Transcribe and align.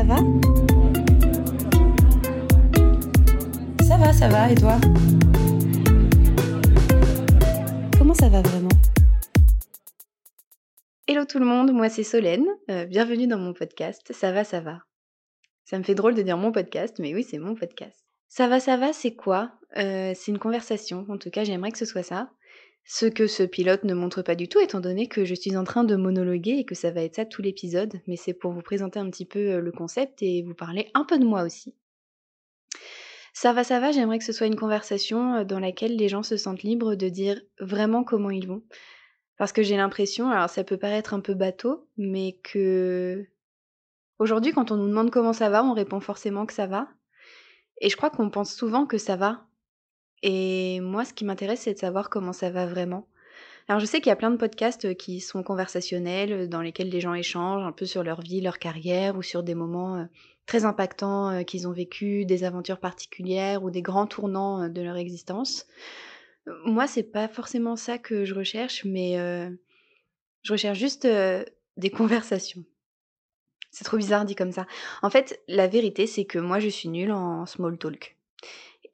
ça 0.00 0.06
va? 0.06 0.16
Ça 3.86 3.96
va, 3.98 4.12
ça 4.14 4.28
va, 4.28 4.50
et 4.50 4.54
toi? 4.54 4.78
Comment 7.98 8.14
ça 8.14 8.30
va 8.30 8.40
vraiment? 8.40 8.70
Hello 11.06 11.26
tout 11.26 11.38
le 11.38 11.44
monde, 11.44 11.72
moi 11.72 11.90
c'est 11.90 12.02
Solène, 12.02 12.46
euh, 12.70 12.86
bienvenue 12.86 13.26
dans 13.26 13.36
mon 13.36 13.52
podcast 13.52 14.10
Ça 14.14 14.32
va, 14.32 14.42
ça 14.42 14.60
va. 14.60 14.78
Ça 15.66 15.78
me 15.78 15.82
fait 15.82 15.94
drôle 15.94 16.14
de 16.14 16.22
dire 16.22 16.38
mon 16.38 16.50
podcast, 16.50 16.98
mais 16.98 17.14
oui, 17.14 17.22
c'est 17.22 17.38
mon 17.38 17.54
podcast. 17.54 18.02
Ça 18.28 18.48
va, 18.48 18.58
ça 18.58 18.78
va, 18.78 18.94
c'est 18.94 19.14
quoi? 19.14 19.52
Euh, 19.76 20.14
C'est 20.16 20.30
une 20.30 20.38
conversation, 20.38 21.04
en 21.10 21.18
tout 21.18 21.28
cas 21.28 21.44
j'aimerais 21.44 21.72
que 21.72 21.78
ce 21.78 21.84
soit 21.84 22.04
ça. 22.04 22.30
Ce 22.92 23.06
que 23.06 23.28
ce 23.28 23.44
pilote 23.44 23.84
ne 23.84 23.94
montre 23.94 24.20
pas 24.20 24.34
du 24.34 24.48
tout, 24.48 24.58
étant 24.58 24.80
donné 24.80 25.06
que 25.06 25.24
je 25.24 25.36
suis 25.36 25.56
en 25.56 25.62
train 25.62 25.84
de 25.84 25.94
monologuer 25.94 26.56
et 26.58 26.64
que 26.64 26.74
ça 26.74 26.90
va 26.90 27.02
être 27.02 27.14
ça 27.14 27.24
tout 27.24 27.40
l'épisode, 27.40 28.00
mais 28.08 28.16
c'est 28.16 28.34
pour 28.34 28.50
vous 28.50 28.62
présenter 28.62 28.98
un 28.98 29.08
petit 29.08 29.24
peu 29.24 29.38
euh, 29.38 29.60
le 29.60 29.70
concept 29.70 30.24
et 30.24 30.42
vous 30.42 30.54
parler 30.54 30.90
un 30.94 31.04
peu 31.04 31.16
de 31.16 31.24
moi 31.24 31.44
aussi. 31.44 31.76
Ça 33.32 33.52
va, 33.52 33.62
ça 33.62 33.78
va, 33.78 33.92
j'aimerais 33.92 34.18
que 34.18 34.24
ce 34.24 34.32
soit 34.32 34.48
une 34.48 34.56
conversation 34.56 35.34
euh, 35.34 35.44
dans 35.44 35.60
laquelle 35.60 35.94
les 35.94 36.08
gens 36.08 36.24
se 36.24 36.36
sentent 36.36 36.64
libres 36.64 36.96
de 36.96 37.08
dire 37.08 37.40
vraiment 37.60 38.02
comment 38.02 38.30
ils 38.30 38.48
vont. 38.48 38.64
Parce 39.36 39.52
que 39.52 39.62
j'ai 39.62 39.76
l'impression, 39.76 40.28
alors 40.28 40.50
ça 40.50 40.64
peut 40.64 40.76
paraître 40.76 41.14
un 41.14 41.20
peu 41.20 41.34
bateau, 41.34 41.86
mais 41.96 42.40
que 42.42 43.24
aujourd'hui 44.18 44.50
quand 44.50 44.72
on 44.72 44.76
nous 44.76 44.88
demande 44.88 45.12
comment 45.12 45.32
ça 45.32 45.48
va, 45.48 45.62
on 45.64 45.74
répond 45.74 46.00
forcément 46.00 46.44
que 46.44 46.52
ça 46.52 46.66
va. 46.66 46.88
Et 47.80 47.88
je 47.88 47.96
crois 47.96 48.10
qu'on 48.10 48.30
pense 48.30 48.52
souvent 48.52 48.84
que 48.84 48.98
ça 48.98 49.14
va, 49.14 49.46
et 50.22 50.80
moi, 50.80 51.04
ce 51.04 51.12
qui 51.12 51.24
m'intéresse, 51.24 51.60
c'est 51.60 51.74
de 51.74 51.78
savoir 51.78 52.10
comment 52.10 52.32
ça 52.32 52.50
va 52.50 52.66
vraiment. 52.66 53.06
Alors, 53.68 53.80
je 53.80 53.86
sais 53.86 54.00
qu'il 54.00 54.08
y 54.08 54.12
a 54.12 54.16
plein 54.16 54.30
de 54.30 54.36
podcasts 54.36 54.96
qui 54.96 55.20
sont 55.20 55.42
conversationnels, 55.42 56.48
dans 56.48 56.60
lesquels 56.60 56.88
les 56.88 57.00
gens 57.00 57.14
échangent 57.14 57.64
un 57.64 57.72
peu 57.72 57.86
sur 57.86 58.02
leur 58.02 58.20
vie, 58.20 58.40
leur 58.40 58.58
carrière, 58.58 59.16
ou 59.16 59.22
sur 59.22 59.42
des 59.42 59.54
moments 59.54 60.08
très 60.46 60.64
impactants 60.64 61.44
qu'ils 61.44 61.68
ont 61.68 61.72
vécu, 61.72 62.24
des 62.24 62.42
aventures 62.42 62.80
particulières 62.80 63.62
ou 63.62 63.70
des 63.70 63.82
grands 63.82 64.08
tournants 64.08 64.68
de 64.68 64.82
leur 64.82 64.96
existence. 64.96 65.66
Moi, 66.64 66.88
c'est 66.88 67.04
pas 67.04 67.28
forcément 67.28 67.76
ça 67.76 67.98
que 67.98 68.24
je 68.24 68.34
recherche, 68.34 68.84
mais 68.84 69.14
je 70.42 70.52
recherche 70.52 70.78
juste 70.78 71.06
des 71.06 71.90
conversations. 71.90 72.64
C'est 73.70 73.84
trop 73.84 73.98
bizarre 73.98 74.24
dit 74.24 74.34
comme 74.34 74.50
ça. 74.50 74.66
En 75.02 75.10
fait, 75.10 75.40
la 75.46 75.68
vérité, 75.68 76.08
c'est 76.08 76.24
que 76.24 76.40
moi, 76.40 76.58
je 76.58 76.68
suis 76.68 76.88
nulle 76.88 77.12
en 77.12 77.46
small 77.46 77.78
talk. 77.78 78.16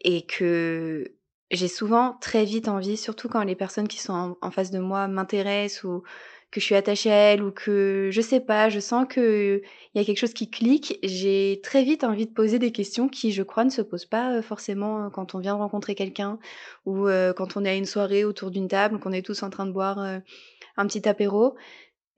Et 0.02 0.26
que 0.26 1.15
j'ai 1.50 1.68
souvent 1.68 2.16
très 2.20 2.44
vite 2.44 2.68
envie, 2.68 2.96
surtout 2.96 3.28
quand 3.28 3.42
les 3.42 3.54
personnes 3.54 3.88
qui 3.88 3.98
sont 3.98 4.36
en, 4.40 4.50
face 4.50 4.70
de 4.70 4.78
moi 4.78 5.08
m'intéressent 5.08 5.84
ou 5.84 6.02
que 6.50 6.60
je 6.60 6.64
suis 6.64 6.74
attachée 6.74 7.10
à 7.10 7.14
elles 7.14 7.42
ou 7.42 7.50
que 7.50 8.08
je 8.12 8.20
sais 8.20 8.40
pas, 8.40 8.68
je 8.68 8.80
sens 8.80 9.06
qu'il 9.12 9.62
y 9.94 9.98
a 10.00 10.04
quelque 10.04 10.18
chose 10.18 10.34
qui 10.34 10.50
clique, 10.50 10.98
j'ai 11.02 11.60
très 11.62 11.82
vite 11.84 12.04
envie 12.04 12.26
de 12.26 12.32
poser 12.32 12.58
des 12.58 12.72
questions 12.72 13.08
qui, 13.08 13.32
je 13.32 13.42
crois, 13.42 13.64
ne 13.64 13.70
se 13.70 13.82
posent 13.82 14.06
pas 14.06 14.42
forcément 14.42 15.10
quand 15.10 15.34
on 15.34 15.38
vient 15.40 15.54
de 15.54 15.60
rencontrer 15.60 15.94
quelqu'un 15.94 16.38
ou 16.84 17.06
quand 17.36 17.56
on 17.56 17.64
est 17.64 17.70
à 17.70 17.74
une 17.74 17.84
soirée 17.84 18.24
autour 18.24 18.50
d'une 18.50 18.68
table, 18.68 18.98
qu'on 19.00 19.12
est 19.12 19.26
tous 19.26 19.42
en 19.42 19.50
train 19.50 19.66
de 19.66 19.72
boire 19.72 19.98
un 19.98 20.86
petit 20.86 21.08
apéro. 21.08 21.56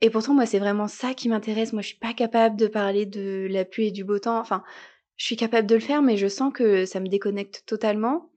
Et 0.00 0.10
pourtant, 0.10 0.34
moi, 0.34 0.46
c'est 0.46 0.58
vraiment 0.58 0.86
ça 0.86 1.14
qui 1.14 1.28
m'intéresse. 1.28 1.72
Moi, 1.72 1.82
je 1.82 1.88
suis 1.88 1.98
pas 1.98 2.14
capable 2.14 2.56
de 2.56 2.68
parler 2.68 3.04
de 3.04 3.48
la 3.50 3.64
pluie 3.64 3.88
et 3.88 3.90
du 3.90 4.04
beau 4.04 4.18
temps. 4.18 4.38
Enfin, 4.38 4.62
je 5.16 5.24
suis 5.24 5.36
capable 5.36 5.66
de 5.66 5.74
le 5.74 5.80
faire, 5.80 6.02
mais 6.02 6.16
je 6.16 6.28
sens 6.28 6.52
que 6.52 6.84
ça 6.86 7.00
me 7.00 7.08
déconnecte 7.08 7.64
totalement. 7.66 8.30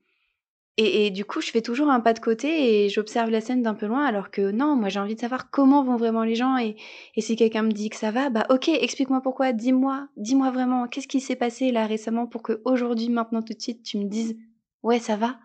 Et, 0.78 1.10
du 1.10 1.26
coup, 1.26 1.42
je 1.42 1.50
fais 1.50 1.60
toujours 1.60 1.90
un 1.90 2.00
pas 2.00 2.14
de 2.14 2.18
côté 2.18 2.84
et 2.84 2.88
j'observe 2.88 3.28
la 3.28 3.42
scène 3.42 3.62
d'un 3.62 3.74
peu 3.74 3.84
loin, 3.86 4.06
alors 4.06 4.30
que 4.30 4.50
non, 4.50 4.74
moi 4.74 4.88
j'ai 4.88 5.00
envie 5.00 5.14
de 5.14 5.20
savoir 5.20 5.50
comment 5.50 5.84
vont 5.84 5.96
vraiment 5.96 6.24
les 6.24 6.34
gens. 6.34 6.56
Et, 6.56 6.76
si 7.18 7.36
quelqu'un 7.36 7.62
me 7.62 7.72
dit 7.72 7.90
que 7.90 7.96
ça 7.96 8.10
va, 8.10 8.30
bah 8.30 8.46
ok, 8.48 8.68
explique-moi 8.68 9.20
pourquoi, 9.20 9.52
dis-moi, 9.52 10.08
dis-moi 10.16 10.50
vraiment, 10.50 10.88
qu'est-ce 10.88 11.08
qui 11.08 11.20
s'est 11.20 11.36
passé 11.36 11.72
là 11.72 11.86
récemment 11.86 12.26
pour 12.26 12.42
que 12.42 12.62
aujourd'hui, 12.64 13.10
maintenant 13.10 13.42
tout 13.42 13.52
de 13.52 13.60
suite, 13.60 13.82
tu 13.82 13.98
me 13.98 14.04
dises 14.04 14.34
ouais, 14.82 14.98
ça 14.98 15.16
va 15.16 15.38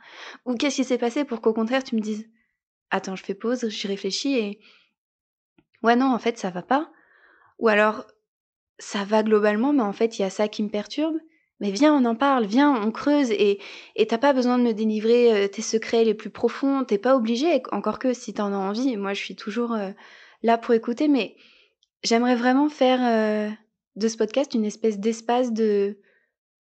Ou 0.46 0.56
qu'est-ce 0.56 0.78
qui 0.78 0.84
s'est 0.85 0.97
passé 0.97 1.25
pour 1.25 1.41
qu'au 1.41 1.53
contraire, 1.53 1.84
tu 1.84 1.96
me 1.96 2.01
dises 2.01 2.30
attends, 2.90 3.18
je 3.18 3.24
fais 3.24 3.35
pause, 3.35 3.68
j'y 3.68 3.88
réfléchis 3.88 4.38
et 4.38 4.59
ouais, 5.84 5.97
non, 5.97 6.07
en 6.13 6.19
fait, 6.19 6.38
ça 6.38 6.50
va 6.51 6.62
pas. 6.62 6.90
Ou 7.59 7.68
alors, 7.68 8.06
ça 8.80 9.03
va 9.03 9.24
globalement, 9.24 9.74
mais 9.74 9.84
en 9.84 9.94
fait, 9.94 10.19
il 10.19 10.22
y 10.22 10.25
a 10.25 10.30
ça 10.30 10.47
qui 10.47 10.63
me 10.63 10.69
perturbe 10.69 11.18
mais 11.59 11.72
viens, 11.72 11.95
on 11.95 12.06
en 12.06 12.16
parle, 12.16 12.45
viens, 12.45 12.73
on 12.84 12.91
creuse 12.91 13.31
et 13.31 13.59
t'as 14.07 14.19
pas 14.19 14.34
besoin 14.34 14.59
de 14.59 14.63
me 14.63 14.73
délivrer 14.73 15.34
euh, 15.34 15.47
tes 15.47 15.63
secrets 15.63 16.03
les 16.03 16.13
plus 16.13 16.29
profonds, 16.29 16.84
t'es 16.84 17.00
pas 17.00 17.16
obligé, 17.16 17.63
encore 17.72 17.97
que 17.97 18.13
si 18.13 18.34
t'en 18.34 18.53
as 18.53 18.57
envie, 18.57 18.95
moi 18.95 19.13
je 19.13 19.23
suis 19.23 19.35
toujours 19.35 19.73
euh, 19.73 19.90
là 20.44 20.57
pour 20.57 20.75
écouter, 20.75 21.07
mais 21.07 21.35
j'aimerais 22.03 22.35
vraiment 22.35 22.69
faire 22.69 23.00
euh, 23.01 23.50
de 23.95 24.07
ce 24.07 24.18
podcast 24.18 24.53
une 24.53 24.66
espèce 24.66 25.00
d'espace 25.00 25.51
de 25.51 25.97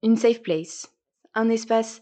une 0.04 0.16
safe 0.16 0.42
place, 0.42 0.92
un 1.34 1.48
espace 1.48 2.00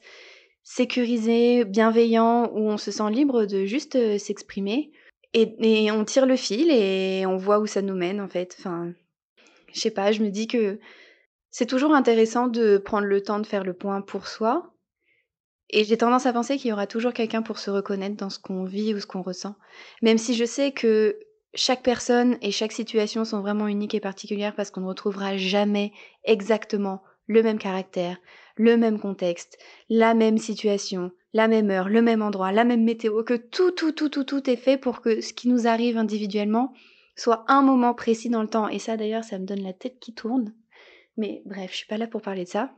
sécurisé, 0.63 1.65
bienveillant 1.65 2.51
où 2.53 2.69
on 2.69 2.77
se 2.77 2.91
sent 2.91 3.11
libre 3.11 3.47
de 3.47 3.65
juste 3.65 4.19
s'exprimer. 4.19 4.93
Et, 5.37 5.57
et 5.59 5.91
on 5.91 6.05
tire 6.05 6.27
le 6.27 6.37
fil 6.37 6.71
et 6.71 7.27
on 7.27 7.37
voit 7.37 7.59
où 7.59 7.67
ça 7.67 7.83
nous 7.83 7.97
mène 7.97 8.21
en 8.21 8.29
fait. 8.29 8.55
Enfin, 8.59 8.93
je 9.73 9.81
sais 9.81 9.91
pas, 9.91 10.13
je 10.13 10.23
me 10.23 10.31
dis 10.31 10.47
que 10.47 10.79
c'est 11.57 11.67
toujours 11.67 11.95
intéressant 11.95 12.49
de 12.49 12.79
prendre 12.79 13.07
le 13.07 13.23
temps 13.23 13.39
de 13.39 13.47
faire 13.47 13.63
le 13.63 13.75
point 13.75 14.01
pour 14.01 14.27
soi. 14.27 14.75
Et 15.71 15.85
j'ai 15.85 15.97
tendance 15.97 16.27
à 16.27 16.33
penser 16.33 16.57
qu'il 16.57 16.71
y 16.71 16.73
aura 16.73 16.89
toujours 16.89 17.13
quelqu'un 17.13 17.43
pour 17.43 17.61
se 17.61 17.71
reconnaître 17.71 18.17
dans 18.17 18.29
ce 18.29 18.41
qu'on 18.41 18.65
vit 18.65 18.93
ou 18.93 18.99
ce 18.99 19.07
qu'on 19.07 19.23
ressent. 19.23 19.55
Même 20.03 20.19
si 20.19 20.35
je 20.35 20.45
sais 20.45 20.73
que 20.73 21.17
chaque 21.55 21.85
personne 21.85 22.39
et 22.43 22.51
chaque 22.51 22.73
situation 22.73 23.25
sont 23.25 23.41
vraiment 23.41 23.69
uniques 23.69 23.95
et 23.95 24.01
particulières 24.01 24.57
parce 24.57 24.73
qu'on 24.73 24.81
ne 24.81 24.89
retrouvera 24.89 25.37
jamais 25.37 25.93
exactement 26.25 27.05
le 27.29 27.41
même 27.45 27.61
caractère, 27.61 28.17
le 28.57 28.77
même 28.77 28.99
contexte, 28.99 29.57
la 29.89 30.15
même 30.15 30.39
situation, 30.39 31.13
la 31.35 31.47
même 31.47 31.71
heure, 31.71 31.89
le 31.89 32.03
même 32.03 32.23
endroit, 32.23 32.51
la 32.51 32.65
même 32.65 32.83
météo, 32.83 33.23
que 33.23 33.35
tout, 33.35 33.71
tout, 33.71 33.93
tout, 33.93 34.09
tout, 34.09 34.25
tout 34.25 34.51
est 34.51 34.57
fait 34.57 34.77
pour 34.77 35.01
que 35.01 35.21
ce 35.21 35.33
qui 35.33 35.49
nous 35.49 35.69
arrive 35.69 35.99
individuellement 35.99 36.75
soit 37.15 37.45
un 37.47 37.63
moment 37.63 37.95
précis 37.95 38.29
dans 38.29 38.43
le 38.43 38.49
temps. 38.49 38.67
Et 38.67 38.81
ça 38.81 38.97
d'ailleurs, 38.97 39.23
ça 39.23 39.39
me 39.39 39.47
donne 39.47 39.63
la 39.63 39.73
tête 39.73 40.01
qui 40.01 40.15
tourne. 40.15 40.53
Mais 41.17 41.43
bref, 41.45 41.71
je 41.73 41.77
suis 41.77 41.87
pas 41.87 41.99
là 41.99 42.07
pour 42.07 42.23
parler 42.23 42.45
de 42.45 42.49
ça. 42.49 42.75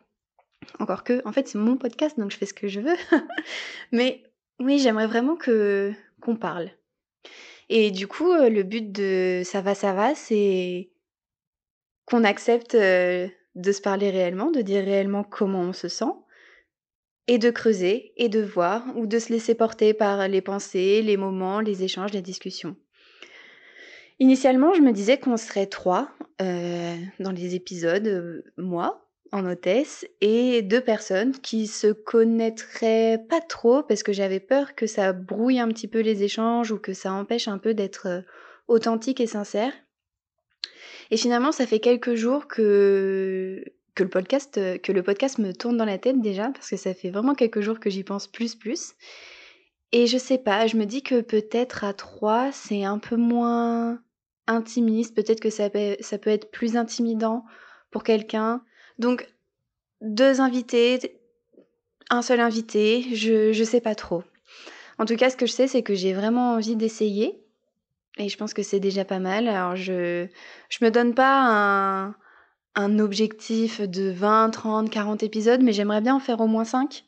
Encore 0.79 1.05
que, 1.05 1.23
en 1.27 1.33
fait, 1.33 1.49
c'est 1.49 1.59
mon 1.59 1.77
podcast, 1.77 2.19
donc 2.19 2.31
je 2.31 2.37
fais 2.37 2.47
ce 2.47 2.55
que 2.55 2.69
je 2.69 2.81
veux. 2.81 2.97
Mais 3.93 4.23
oui, 4.59 4.79
j'aimerais 4.79 5.07
vraiment 5.07 5.37
que 5.37 5.93
qu'on 6.21 6.37
parle. 6.37 6.71
Et 7.69 7.91
du 7.91 8.07
coup, 8.07 8.31
euh, 8.33 8.49
le 8.49 8.63
but 8.63 8.93
de 8.93 9.43
ça 9.45 9.61
va, 9.61 9.75
ça 9.75 9.93
va, 9.93 10.15
c'est 10.15 10.91
qu'on 12.07 12.25
accepte 12.25 12.75
euh, 12.75 13.29
de 13.55 13.73
se 13.73 13.81
parler 13.81 14.11
réellement, 14.11 14.51
de 14.51 14.63
dire 14.63 14.85
réellement 14.85 15.25
comment 15.25 15.61
on 15.63 15.73
se 15.73 15.89
sent, 15.89 16.13
et 17.27 17.39
de 17.39 17.51
creuser, 17.51 18.13
et 18.17 18.29
de 18.29 18.41
voir, 18.41 18.85
ou 18.97 19.07
de 19.07 19.19
se 19.19 19.33
laisser 19.33 19.55
porter 19.55 19.95
par 19.95 20.29
les 20.29 20.41
pensées, 20.41 21.03
les 21.03 21.17
moments, 21.17 21.61
les 21.61 21.83
échanges, 21.83 22.13
les 22.13 22.23
discussions. 22.23 22.77
Initialement, 24.19 24.73
je 24.73 24.81
me 24.81 24.93
disais 24.93 25.19
qu'on 25.19 25.37
serait 25.37 25.67
trois 25.67 26.09
euh, 26.41 26.97
dans 27.21 27.33
les 27.33 27.55
épisodes, 27.55 28.07
euh, 28.07 28.43
moi 28.57 29.03
en 29.33 29.45
hôtesse 29.45 30.07
et 30.21 30.63
deux 30.63 30.81
personnes 30.81 31.33
qui 31.33 31.67
se 31.67 31.89
connaîtraient 31.89 33.19
pas 33.29 33.41
trop 33.41 33.83
parce 33.83 34.05
que 34.05 34.13
j'avais 34.13 34.39
peur 34.39 34.77
que 34.77 34.87
ça 34.87 35.13
brouille 35.13 35.59
un 35.59 35.67
petit 35.69 35.89
peu 35.89 35.99
les 35.99 36.23
échanges 36.23 36.71
ou 36.71 36.79
que 36.79 36.93
ça 36.93 37.13
empêche 37.13 37.49
un 37.49 37.59
peu 37.59 37.75
d'être 37.75 38.07
euh, 38.07 38.21
authentique 38.69 39.21
et 39.21 39.27
sincère. 39.27 39.73
Et 41.11 41.17
finalement, 41.17 41.51
ça 41.51 41.67
fait 41.67 41.81
quelques 41.81 42.15
jours 42.15 42.47
que 42.47 43.65
que 43.97 44.03
le 44.05 44.09
podcast 44.09 44.61
que 44.81 44.93
le 44.93 45.03
podcast 45.03 45.39
me 45.39 45.53
tourne 45.53 45.77
dans 45.77 45.85
la 45.85 45.99
tête 45.99 46.21
déjà 46.21 46.51
parce 46.51 46.71
que 46.71 46.77
ça 46.77 46.95
fait 46.95 47.11
vraiment 47.11 47.35
quelques 47.35 47.61
jours 47.61 47.81
que 47.81 47.91
j'y 47.91 48.05
pense 48.05 48.29
plus 48.29 48.55
plus. 48.55 48.95
Et 49.93 50.07
je 50.07 50.19
sais 50.19 50.39
pas, 50.39 50.67
je 50.67 50.77
me 50.77 50.85
dis 50.85 51.03
que 51.03 51.21
peut-être 51.21 51.85
à 51.85 51.95
trois, 51.95 52.53
c'est 52.53 52.85
un 52.85 52.99
peu 52.99 53.17
moins 53.17 54.01
intimiste, 54.47 55.15
peut-être 55.15 55.41
que 55.41 55.51
ça 55.51 55.71
peut, 55.71 55.97
être 56.27 56.51
plus 56.51 56.77
intimidant 56.77 57.45
pour 57.91 58.03
quelqu'un. 58.03 58.63
Donc, 58.99 59.29
deux 60.01 60.41
invités, 60.41 61.19
un 62.11 62.23
seul 62.23 62.41
invité, 62.41 63.15
je, 63.15 63.53
je 63.53 63.65
sais 63.65 63.81
pas 63.81 63.95
trop. 63.95 64.23
En 64.99 65.05
tout 65.05 65.17
cas, 65.17 65.31
ce 65.31 65.37
que 65.37 65.47
je 65.47 65.53
sais, 65.53 65.69
c'est 65.69 65.83
que 65.83 65.95
j'ai 65.95 66.13
vraiment 66.13 66.53
envie 66.55 66.77
d'essayer. 66.77 67.43
Et 68.19 68.29
je 68.29 68.37
pense 68.37 68.55
que 68.55 68.63
c'est 68.63 68.81
déjà 68.81 69.05
pas 69.05 69.19
mal. 69.19 69.49
Alors, 69.49 69.77
je, 69.77 70.27
je 70.71 70.85
me 70.85 70.91
donne 70.91 71.15
pas 71.15 71.43
un, 71.45 72.15
un 72.77 72.99
objectif 72.99 73.81
de 73.81 74.11
20, 74.11 74.51
30, 74.51 74.91
40 74.91 75.23
épisodes, 75.23 75.63
mais 75.63 75.73
j'aimerais 75.73 76.01
bien 76.03 76.15
en 76.15 76.21
faire 76.21 76.41
au 76.41 76.47
moins 76.47 76.65
5, 76.65 77.05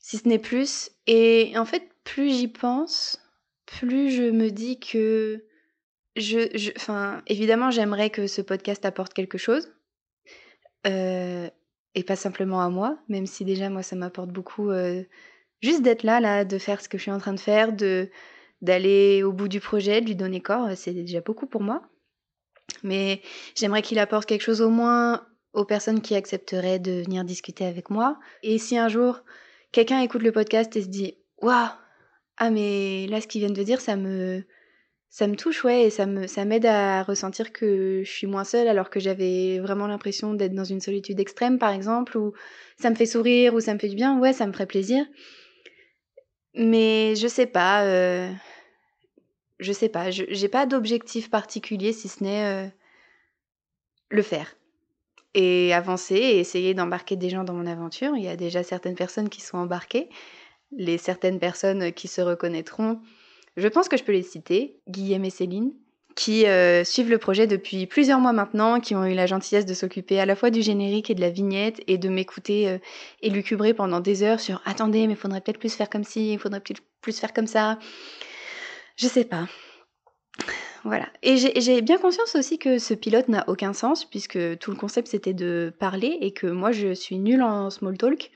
si 0.00 0.18
ce 0.18 0.26
n'est 0.26 0.38
plus. 0.38 0.90
Et 1.06 1.52
en 1.56 1.64
fait, 1.64 1.88
plus 2.04 2.30
j'y 2.30 2.48
pense, 2.48 3.20
plus 3.66 4.10
je 4.10 4.24
me 4.24 4.50
dis 4.50 4.80
que 4.80 5.44
je, 6.16 6.70
enfin, 6.76 7.22
évidemment, 7.26 7.70
j'aimerais 7.70 8.10
que 8.10 8.26
ce 8.26 8.42
podcast 8.42 8.84
apporte 8.84 9.14
quelque 9.14 9.38
chose. 9.38 9.72
Euh, 10.86 11.48
et 11.94 12.04
pas 12.04 12.16
simplement 12.16 12.60
à 12.60 12.68
moi, 12.68 12.98
même 13.08 13.26
si 13.26 13.44
déjà, 13.44 13.70
moi, 13.70 13.82
ça 13.82 13.96
m'apporte 13.96 14.30
beaucoup. 14.30 14.70
Euh, 14.70 15.02
juste 15.62 15.82
d'être 15.82 16.02
là, 16.02 16.20
là, 16.20 16.44
de 16.44 16.58
faire 16.58 16.80
ce 16.80 16.88
que 16.88 16.98
je 16.98 17.02
suis 17.02 17.10
en 17.10 17.18
train 17.18 17.32
de 17.32 17.40
faire, 17.40 17.72
de 17.72 18.10
d'aller 18.62 19.22
au 19.22 19.32
bout 19.32 19.48
du 19.48 19.60
projet, 19.60 20.00
de 20.00 20.06
lui 20.06 20.16
donner 20.16 20.40
corps, 20.40 20.70
c'est 20.76 20.92
déjà 20.92 21.20
beaucoup 21.20 21.46
pour 21.46 21.60
moi. 21.62 21.82
mais 22.82 23.22
j'aimerais 23.54 23.82
qu'il 23.82 23.98
apporte 23.98 24.26
quelque 24.26 24.42
chose 24.42 24.62
au 24.62 24.70
moins 24.70 25.26
aux 25.52 25.64
personnes 25.64 26.00
qui 26.02 26.14
accepteraient 26.14 26.78
de 26.78 27.02
venir 27.02 27.24
discuter 27.24 27.64
avec 27.66 27.90
moi. 27.90 28.18
Et 28.42 28.58
si 28.58 28.78
un 28.78 28.88
jour 28.88 29.20
quelqu'un 29.72 30.00
écoute 30.00 30.22
le 30.22 30.32
podcast 30.32 30.74
et 30.76 30.82
se 30.82 30.88
dit 30.88 31.14
Waouh, 31.42 31.68
ah 32.38 32.50
mais 32.50 33.06
là 33.08 33.20
ce 33.20 33.26
qu'ils 33.26 33.40
viennent 33.40 33.52
de 33.52 33.62
dire, 33.62 33.80
ça 33.80 33.96
me, 33.96 34.44
ça 35.08 35.26
me 35.26 35.36
touche, 35.36 35.64
ouais, 35.64 35.84
et 35.84 35.90
ça 35.90 36.06
me, 36.06 36.26
ça 36.26 36.44
m'aide 36.44 36.66
à 36.66 37.02
ressentir 37.02 37.52
que 37.52 38.02
je 38.04 38.10
suis 38.10 38.26
moins 38.26 38.44
seule 38.44 38.68
alors 38.68 38.90
que 38.90 39.00
j'avais 39.00 39.58
vraiment 39.60 39.86
l'impression 39.86 40.34
d'être 40.34 40.54
dans 40.54 40.64
une 40.64 40.80
solitude 40.80 41.20
extrême, 41.20 41.58
par 41.58 41.72
exemple, 41.72 42.18
ou 42.18 42.32
ça 42.78 42.90
me 42.90 42.94
fait 42.94 43.06
sourire, 43.06 43.54
ou 43.54 43.60
ça 43.60 43.72
me 43.74 43.78
fait 43.78 43.88
du 43.88 43.96
bien, 43.96 44.18
ouais, 44.18 44.32
ça 44.32 44.46
me 44.46 44.52
ferait 44.52 44.66
plaisir. 44.66 45.06
Mais 46.54 47.14
je 47.16 47.28
sais 47.28 47.46
pas, 47.46 47.84
euh, 47.84 48.30
je 49.58 49.72
sais 49.72 49.88
pas, 49.88 50.10
j'ai 50.10 50.48
pas 50.48 50.66
d'objectif 50.66 51.30
particulier 51.30 51.92
si 51.92 52.08
ce 52.08 52.22
n'est 52.22 52.44
euh, 52.44 52.68
le 54.10 54.22
faire 54.22 54.56
et 55.34 55.74
avancer 55.74 56.14
et 56.14 56.38
essayer 56.38 56.72
d'embarquer 56.72 57.16
des 57.16 57.28
gens 57.28 57.44
dans 57.44 57.52
mon 57.52 57.66
aventure. 57.66 58.16
Il 58.16 58.24
y 58.24 58.28
a 58.28 58.36
déjà 58.36 58.62
certaines 58.62 58.94
personnes 58.94 59.28
qui 59.28 59.42
sont 59.42 59.58
embarquées, 59.58 60.08
les 60.72 60.98
certaines 60.98 61.38
personnes 61.38 61.92
qui 61.92 62.08
se 62.08 62.22
reconnaîtront. 62.22 63.00
Je 63.56 63.68
pense 63.68 63.88
que 63.88 63.96
je 63.96 64.04
peux 64.04 64.12
les 64.12 64.22
citer, 64.22 64.76
Guillaume 64.88 65.24
et 65.24 65.30
Céline, 65.30 65.72
qui 66.14 66.46
euh, 66.46 66.84
suivent 66.84 67.10
le 67.10 67.18
projet 67.18 67.46
depuis 67.46 67.86
plusieurs 67.86 68.18
mois 68.18 68.32
maintenant, 68.32 68.80
qui 68.80 68.94
ont 68.94 69.04
eu 69.04 69.14
la 69.14 69.26
gentillesse 69.26 69.66
de 69.66 69.74
s'occuper 69.74 70.18
à 70.18 70.26
la 70.26 70.34
fois 70.34 70.50
du 70.50 70.62
générique 70.62 71.10
et 71.10 71.14
de 71.14 71.20
la 71.20 71.30
vignette 71.30 71.80
et 71.86 71.98
de 71.98 72.08
m'écouter 72.08 72.68
euh, 72.68 72.78
élucubrer 73.22 73.74
pendant 73.74 74.00
des 74.00 74.22
heures 74.22 74.40
sur 74.40 74.60
attendez, 74.64 75.06
mais 75.06 75.14
faudrait 75.14 75.40
peut-être 75.40 75.58
plus 75.58 75.74
faire 75.74 75.90
comme 75.90 76.04
ci, 76.04 76.32
il 76.32 76.38
faudrait 76.38 76.60
peut-être 76.60 76.82
plus 77.00 77.18
faire 77.18 77.32
comme 77.32 77.46
ça. 77.46 77.78
Je 78.96 79.06
sais 79.06 79.24
pas. 79.24 79.46
Voilà. 80.84 81.08
Et 81.22 81.36
j'ai 81.36 81.82
bien 81.82 81.98
conscience 81.98 82.36
aussi 82.36 82.58
que 82.58 82.78
ce 82.78 82.94
pilote 82.94 83.28
n'a 83.28 83.44
aucun 83.48 83.72
sens, 83.72 84.04
puisque 84.04 84.58
tout 84.58 84.70
le 84.70 84.76
concept 84.76 85.08
c'était 85.08 85.34
de 85.34 85.72
parler 85.78 86.16
et 86.20 86.32
que 86.32 86.46
moi 86.46 86.72
je 86.72 86.94
suis 86.94 87.18
nulle 87.18 87.42
en 87.42 87.70
small 87.70 87.98
talk. 87.98 88.30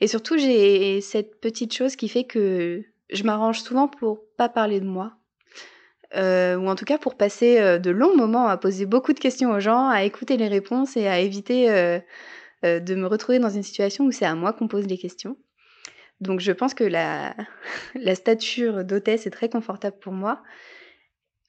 Et 0.00 0.06
surtout, 0.06 0.38
j'ai 0.38 1.00
cette 1.00 1.40
petite 1.40 1.74
chose 1.74 1.96
qui 1.96 2.08
fait 2.08 2.24
que 2.24 2.84
je 3.12 3.24
m'arrange 3.24 3.60
souvent 3.60 3.88
pour 3.88 4.20
pas 4.36 4.48
parler 4.48 4.80
de 4.80 4.86
moi. 4.86 5.12
Euh, 6.16 6.56
ou 6.56 6.68
en 6.68 6.74
tout 6.74 6.84
cas 6.84 6.98
pour 6.98 7.16
passer 7.16 7.60
euh, 7.60 7.78
de 7.78 7.90
longs 7.90 8.16
moments 8.16 8.48
à 8.48 8.56
poser 8.56 8.84
beaucoup 8.84 9.12
de 9.12 9.20
questions 9.20 9.52
aux 9.52 9.60
gens, 9.60 9.88
à 9.88 10.02
écouter 10.02 10.36
les 10.36 10.48
réponses 10.48 10.96
et 10.96 11.06
à 11.06 11.20
éviter 11.20 11.70
euh, 11.70 12.00
de 12.64 12.94
me 12.96 13.06
retrouver 13.06 13.38
dans 13.38 13.48
une 13.48 13.62
situation 13.62 14.04
où 14.04 14.10
c'est 14.10 14.24
à 14.24 14.34
moi 14.34 14.52
qu'on 14.52 14.66
pose 14.66 14.86
les 14.86 14.98
questions. 14.98 15.36
Donc 16.20 16.40
je 16.40 16.52
pense 16.52 16.74
que 16.74 16.84
la, 16.84 17.34
stature 18.14 18.84
d'hôtesse 18.84 19.26
est 19.26 19.30
très 19.30 19.48
confortable 19.48 19.98
pour 20.00 20.12
moi. 20.12 20.42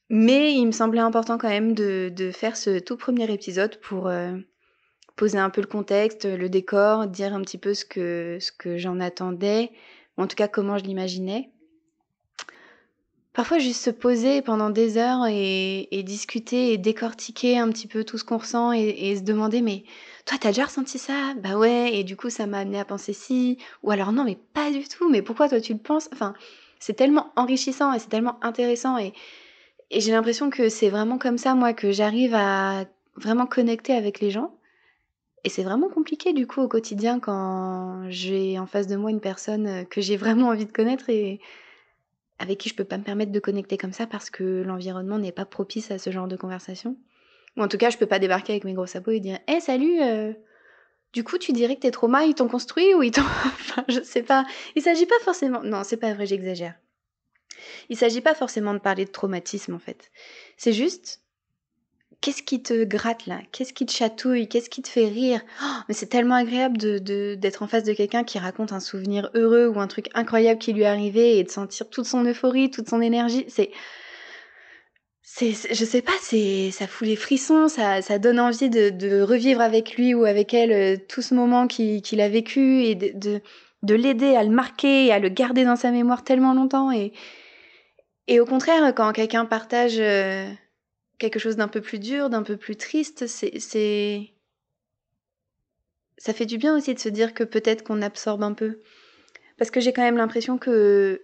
Mais 0.09 0.53
il 0.53 0.65
me 0.67 0.71
semblait 0.71 0.99
important 0.99 1.37
quand 1.37 1.49
même 1.49 1.73
de, 1.73 2.31
faire 2.33 2.57
ce 2.57 2.79
tout 2.79 2.97
premier 2.97 3.31
épisode 3.31 3.79
pour 3.79 4.11
poser 5.15 5.37
un 5.37 5.49
peu 5.49 5.61
le 5.61 5.67
contexte, 5.67 6.25
le 6.25 6.49
décor, 6.49 7.07
dire 7.07 7.33
un 7.33 7.41
petit 7.41 7.57
peu 7.57 7.73
ce 7.73 7.85
que, 7.85 8.37
ce 8.41 8.51
que 8.51 8.77
j'en 8.77 8.99
attendais, 8.99 9.71
ou 10.17 10.23
en 10.23 10.27
tout 10.27 10.35
cas 10.35 10.49
comment 10.49 10.77
je 10.77 10.83
l'imaginais. 10.83 11.50
Parfois 13.33 13.59
juste 13.59 13.81
se 13.81 13.89
poser 13.89 14.41
pendant 14.41 14.69
des 14.69 14.97
heures 14.97 15.25
et, 15.27 16.03
discuter 16.03 16.73
et 16.73 16.77
décortiquer 16.77 17.57
un 17.57 17.69
petit 17.69 17.87
peu 17.87 18.03
tout 18.03 18.17
ce 18.17 18.25
qu'on 18.25 18.37
ressent 18.37 18.73
et, 18.73 18.81
et, 18.81 19.15
se 19.15 19.21
demander 19.21 19.61
mais 19.61 19.83
toi 20.25 20.37
t'as 20.39 20.49
déjà 20.49 20.65
ressenti 20.65 20.97
ça? 20.99 21.33
Bah 21.41 21.57
ouais 21.57 21.93
et 21.93 22.03
du 22.03 22.17
coup 22.17 22.29
ça 22.29 22.45
m'a 22.45 22.59
amené 22.59 22.79
à 22.79 22.85
penser 22.85 23.13
si 23.13 23.57
ou 23.83 23.91
alors 23.91 24.11
non 24.11 24.25
mais 24.25 24.37
pas 24.53 24.69
du 24.71 24.85
tout. 24.87 25.09
Mais 25.09 25.21
pourquoi 25.21 25.47
toi 25.47 25.61
tu 25.61 25.73
le 25.73 25.79
penses? 25.79 26.09
Enfin 26.13 26.33
c'est 26.79 26.93
tellement 26.93 27.31
enrichissant 27.37 27.93
et 27.93 27.99
c'est 27.99 28.09
tellement 28.09 28.37
intéressant 28.43 28.97
et, 28.97 29.13
et 29.91 29.99
j'ai 29.99 30.11
l'impression 30.13 30.49
que 30.49 30.69
c'est 30.69 30.89
vraiment 30.89 31.17
comme 31.17 31.37
ça, 31.37 31.53
moi, 31.53 31.73
que 31.73 31.91
j'arrive 31.91 32.33
à 32.33 32.85
vraiment 33.17 33.45
connecter 33.45 33.93
avec 33.93 34.21
les 34.21 34.31
gens. 34.31 34.55
Et 35.43 35.49
c'est 35.49 35.63
vraiment 35.63 35.89
compliqué, 35.89 36.33
du 36.33 36.47
coup, 36.47 36.61
au 36.61 36.67
quotidien, 36.67 37.19
quand 37.19 38.05
j'ai 38.09 38.57
en 38.57 38.67
face 38.67 38.87
de 38.87 38.95
moi 38.95 39.11
une 39.11 39.19
personne 39.19 39.85
que 39.89 39.99
j'ai 39.99 40.15
vraiment 40.15 40.47
envie 40.47 40.65
de 40.65 40.71
connaître 40.71 41.09
et 41.09 41.41
avec 42.41 42.57
qui 42.57 42.69
je 42.69 42.75
peux 42.75 42.83
pas 42.83 42.97
me 42.97 43.03
permettre 43.03 43.31
de 43.31 43.39
connecter 43.39 43.77
comme 43.77 43.93
ça 43.93 44.07
parce 44.07 44.29
que 44.29 44.63
l'environnement 44.63 45.19
n'est 45.19 45.31
pas 45.31 45.45
propice 45.45 45.91
à 45.91 45.99
ce 45.99 46.09
genre 46.09 46.27
de 46.27 46.35
conversation. 46.35 46.97
Ou 47.55 47.61
en 47.61 47.67
tout 47.67 47.77
cas, 47.77 47.89
je 47.89 47.97
peux 47.97 48.07
pas 48.07 48.19
débarquer 48.19 48.53
avec 48.53 48.63
mes 48.63 48.73
gros 48.73 48.87
sabots 48.87 49.11
et 49.11 49.19
dire 49.19 49.39
Hé, 49.47 49.53
hey, 49.53 49.61
salut 49.61 50.01
euh, 50.01 50.33
Du 51.13 51.23
coup, 51.23 51.37
tu 51.37 51.51
dirais 51.51 51.75
que 51.75 51.81
tes 51.81 51.91
traumas, 51.91 52.23
ils 52.23 52.33
t'ont 52.33 52.47
construit 52.47 52.93
ou 52.95 53.03
ils 53.03 53.11
enfin, 53.19 53.85
je 53.87 54.01
sais 54.01 54.23
pas. 54.23 54.45
Il 54.75 54.81
s'agit 54.81 55.05
pas 55.05 55.19
forcément. 55.23 55.61
Non, 55.63 55.83
c'est 55.83 55.97
pas 55.97 56.13
vrai, 56.13 56.25
j'exagère. 56.25 56.73
Il 57.89 57.97
s'agit 57.97 58.21
pas 58.21 58.33
forcément 58.33 58.73
de 58.73 58.79
parler 58.79 59.05
de 59.05 59.11
traumatisme 59.11 59.75
en 59.75 59.79
fait. 59.79 60.11
C'est 60.57 60.73
juste 60.73 61.20
qu'est-ce 62.21 62.43
qui 62.43 62.61
te 62.61 62.83
gratte 62.83 63.25
là? 63.25 63.39
Qu'est-ce 63.51 63.73
qui 63.73 63.85
te 63.85 63.91
chatouille? 63.91 64.47
Qu'est-ce 64.47 64.69
qui 64.69 64.81
te 64.81 64.87
fait 64.87 65.07
rire? 65.07 65.41
Oh, 65.63 65.65
Mais 65.87 65.93
c'est 65.93 66.07
tellement 66.07 66.35
agréable 66.35 66.77
d'être 66.77 67.63
en 67.63 67.67
face 67.67 67.83
de 67.83 67.93
quelqu'un 67.93 68.23
qui 68.23 68.39
raconte 68.39 68.71
un 68.71 68.79
souvenir 68.79 69.29
heureux 69.33 69.67
ou 69.67 69.79
un 69.79 69.87
truc 69.87 70.07
incroyable 70.13 70.59
qui 70.59 70.73
lui 70.73 70.83
est 70.83 70.85
arrivé 70.85 71.37
et 71.37 71.43
de 71.43 71.49
sentir 71.49 71.89
toute 71.89 72.05
son 72.05 72.23
euphorie, 72.25 72.69
toute 72.69 72.89
son 72.89 73.01
énergie. 73.01 73.45
C'est, 73.47 73.71
c'est, 75.23 75.51
je 75.51 75.85
sais 75.85 76.01
pas, 76.01 76.13
c'est, 76.21 76.71
ça 76.71 76.87
fout 76.87 77.07
les 77.07 77.15
frissons, 77.15 77.67
ça, 77.67 78.01
ça 78.01 78.19
donne 78.19 78.39
envie 78.39 78.69
de, 78.69 79.21
revivre 79.21 79.61
avec 79.61 79.95
lui 79.95 80.13
ou 80.13 80.25
avec 80.25 80.53
elle 80.53 80.71
euh, 80.71 80.97
tout 81.09 81.21
ce 81.21 81.33
moment 81.33 81.67
qu'il, 81.67 82.21
a 82.21 82.29
vécu 82.29 82.83
et 82.83 82.95
de, 82.95 83.11
de, 83.15 83.41
de 83.81 83.95
l'aider 83.95 84.35
à 84.35 84.43
le 84.43 84.49
marquer 84.49 85.11
à 85.11 85.19
le 85.19 85.29
garder 85.29 85.63
dans 85.63 85.75
sa 85.75 85.91
mémoire 85.91 86.23
tellement 86.23 86.53
longtemps 86.53 86.91
et 86.91 87.13
et 88.27 88.39
au 88.39 88.45
contraire, 88.45 88.93
quand 88.95 89.11
quelqu'un 89.11 89.45
partage 89.45 89.97
euh, 89.99 90.47
quelque 91.21 91.39
chose 91.39 91.55
d'un 91.55 91.67
peu 91.67 91.81
plus 91.81 91.99
dur, 91.99 92.29
d'un 92.29 92.43
peu 92.43 92.57
plus 92.57 92.75
triste, 92.75 93.27
c'est. 93.27 94.33
Ça 96.17 96.33
fait 96.33 96.45
du 96.45 96.57
bien 96.57 96.75
aussi 96.75 96.93
de 96.93 96.99
se 96.99 97.09
dire 97.09 97.33
que 97.33 97.43
peut-être 97.43 97.83
qu'on 97.83 98.01
absorbe 98.01 98.43
un 98.43 98.53
peu. 98.53 98.79
Parce 99.57 99.71
que 99.71 99.79
j'ai 99.79 99.93
quand 99.93 100.01
même 100.01 100.17
l'impression 100.17 100.57
que. 100.57 101.21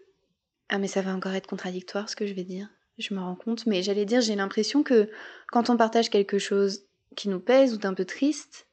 Ah, 0.70 0.78
mais 0.78 0.88
ça 0.88 1.02
va 1.02 1.14
encore 1.14 1.34
être 1.34 1.48
contradictoire 1.48 2.10
ce 2.10 2.16
que 2.16 2.28
je 2.28 2.34
vais 2.34 2.44
dire. 2.44 2.70
Je 2.98 3.14
me 3.14 3.20
rends 3.20 3.36
compte. 3.36 3.66
Mais 3.66 3.82
j'allais 3.82 4.06
dire, 4.06 4.22
j'ai 4.22 4.36
l'impression 4.36 4.84
que 4.84 5.10
quand 5.52 5.70
on 5.70 5.78
partage 5.78 6.10
quelque 6.10 6.38
chose 6.38 6.86
qui 7.16 7.30
nous 7.30 7.40
pèse 7.40 7.74
ou 7.74 7.78
d'un 7.78 7.94
peu 7.94 8.06
triste, 8.06 8.68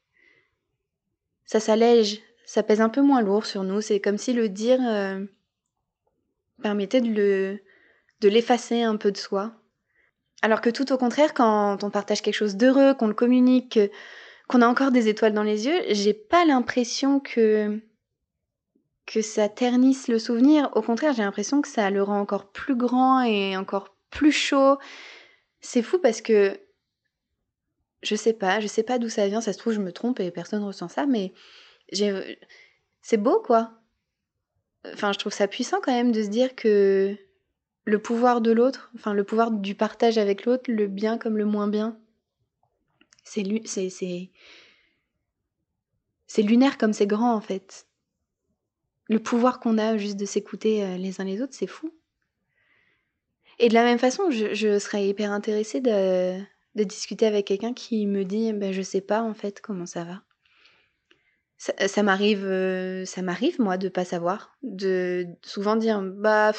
ça 1.47 1.61
s'allège, 1.61 2.21
ça 2.45 2.63
pèse 2.63 2.81
un 2.81 2.91
peu 2.91 3.01
moins 3.01 3.23
lourd 3.23 3.47
sur 3.47 3.63
nous. 3.65 3.81
C'est 3.81 4.01
comme 4.01 4.19
si 4.19 4.35
le 4.35 4.49
dire 4.49 4.81
euh, 4.87 5.25
permettait 6.63 7.01
de 7.01 7.09
le 7.09 7.61
de 8.21 8.29
l'effacer 8.29 8.83
un 8.83 8.97
peu 8.97 9.11
de 9.11 9.17
soi. 9.17 9.55
Alors 10.45 10.61
que 10.61 10.69
tout 10.69 10.93
au 10.93 10.99
contraire, 10.99 11.33
quand 11.33 11.83
on 11.85 11.89
partage 11.89 12.21
quelque 12.21 12.35
chose 12.35 12.57
d'heureux, 12.57 12.93
qu'on 12.93 13.07
le 13.07 13.15
communique, 13.15 13.79
qu'on 14.47 14.61
a 14.61 14.67
encore 14.69 14.91
des 14.91 15.09
étoiles 15.09 15.33
dans 15.33 15.43
les 15.43 15.65
yeux, 15.65 15.81
j'ai 15.89 16.13
pas 16.13 16.45
l'impression 16.45 17.19
que 17.19 17.81
que 19.07 19.23
ça 19.23 19.49
ternisse 19.49 20.07
le 20.07 20.19
souvenir. 20.19 20.69
Au 20.75 20.83
contraire, 20.83 21.15
j'ai 21.15 21.23
l'impression 21.23 21.63
que 21.63 21.69
ça 21.69 21.89
le 21.89 22.03
rend 22.03 22.21
encore 22.21 22.53
plus 22.53 22.77
grand 22.77 23.23
et 23.23 23.57
encore 23.57 23.97
plus 24.11 24.33
chaud. 24.33 24.77
C'est 25.63 25.81
fou 25.81 25.99
parce 25.99 26.21
que 26.21 26.61
je 28.03 28.15
sais 28.15 28.35
pas, 28.35 28.61
je 28.61 28.67
sais 28.67 28.83
pas 28.83 28.99
d'où 28.99 29.09
ça 29.09 29.27
vient, 29.29 29.41
ça 29.41 29.55
se 29.55 29.59
trouve 29.59 29.73
je 29.73 29.81
me 29.81 29.93
trompe 29.93 30.21
et 30.21 30.31
personne 30.31 30.63
ressent 30.63 30.89
ça, 30.89 31.07
mais 31.07 31.33
c'est 31.91 33.17
beau 33.17 33.41
quoi. 33.41 33.73
Enfin, 34.93 35.11
je 35.15 35.19
trouve 35.19 35.33
ça 35.33 35.49
puissant 35.49 35.81
quand 35.83 35.93
même 35.93 36.13
de 36.13 36.23
se 36.23 36.29
dire 36.29 36.55
que 36.55 37.17
le 37.85 37.99
pouvoir 37.99 38.41
de 38.41 38.51
l'autre, 38.51 38.91
enfin 38.95 39.13
le 39.13 39.25
pouvoir 39.25 39.51
du 39.51 39.75
partage 39.75 40.19
avec 40.19 40.45
l'autre, 40.45 40.71
le 40.71 40.87
bien 40.87 41.19
comme 41.19 41.37
le 41.37 41.45
moins 41.45 41.69
bien. 41.69 41.99
C'est 43.25 43.43
lunaire 46.43 46.79
comme 46.79 46.93
c'est 46.93 47.07
grand 47.07 47.35
en 47.35 47.41
fait. 47.41 47.87
Le 49.09 49.19
pouvoir 49.19 49.61
qu'on 49.61 49.79
a 49.79 49.99
juste 49.99 50.17
de 50.17 50.25
s'écouter 50.25 50.83
euh, 50.83 50.97
les 50.97 51.21
uns 51.21 51.25
les 51.25 51.43
autres, 51.43 51.55
c'est 51.55 51.67
fou. 51.67 51.93
Et 53.59 53.69
de 53.69 53.75
la 53.75 53.85
même 53.85 53.99
façon, 53.99 54.31
je, 54.31 54.79
serais 54.79 55.07
hyper 55.07 55.31
intéressée 55.31 55.81
de, 55.81 56.41
discuter 56.75 57.27
avec 57.27 57.47
quelqu'un 57.47 57.73
qui 57.73 58.07
me 58.07 58.25
dit 58.25 58.53
ben, 58.53 58.73
Je 58.73 58.83
sais 58.83 59.01
pas 59.01 59.23
en 59.23 59.35
fait 59.35 59.61
comment 59.61 59.87
ça 59.87 60.05
va. 60.05 60.23
Ça, 61.57 62.03
m'arrive, 62.03 62.45
euh, 62.45 63.05
m'arrive 63.23 63.59
moi 63.61 63.79
de 63.79 63.89
pas 63.89 64.05
savoir, 64.05 64.59
de 64.63 65.27
souvent 65.43 65.77
dire 65.77 66.03
Bah, 66.03 66.53